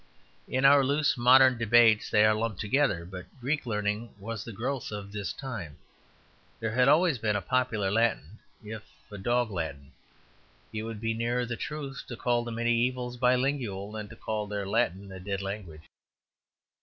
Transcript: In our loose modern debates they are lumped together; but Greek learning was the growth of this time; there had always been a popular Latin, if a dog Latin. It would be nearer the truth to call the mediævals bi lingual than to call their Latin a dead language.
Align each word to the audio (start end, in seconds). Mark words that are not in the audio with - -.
In 0.47 0.65
our 0.65 0.83
loose 0.83 1.15
modern 1.15 1.59
debates 1.59 2.09
they 2.09 2.25
are 2.25 2.33
lumped 2.33 2.59
together; 2.59 3.05
but 3.05 3.27
Greek 3.39 3.67
learning 3.67 4.15
was 4.17 4.43
the 4.43 4.51
growth 4.51 4.91
of 4.91 5.11
this 5.11 5.31
time; 5.31 5.77
there 6.59 6.71
had 6.71 6.87
always 6.87 7.19
been 7.19 7.35
a 7.35 7.39
popular 7.41 7.91
Latin, 7.91 8.39
if 8.63 8.81
a 9.11 9.19
dog 9.19 9.51
Latin. 9.51 9.91
It 10.73 10.81
would 10.81 11.01
be 11.01 11.13
nearer 11.13 11.45
the 11.45 11.55
truth 11.55 12.03
to 12.07 12.17
call 12.17 12.43
the 12.43 12.49
mediævals 12.49 13.19
bi 13.19 13.35
lingual 13.35 13.91
than 13.91 14.09
to 14.09 14.15
call 14.15 14.47
their 14.47 14.67
Latin 14.67 15.11
a 15.11 15.19
dead 15.19 15.43
language. 15.43 15.83